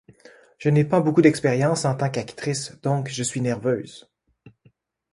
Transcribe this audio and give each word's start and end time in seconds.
Je 0.57 0.69
n'ai 0.69 0.83
pas 0.83 0.99
beaucoup 0.99 1.21
d'expérience 1.21 1.85
en 1.85 1.93
tant 1.93 2.09
qu'actrice, 2.09 2.73
donc 2.81 3.07
je 3.09 3.21
suis 3.21 3.39
nerveuse. 3.39 4.09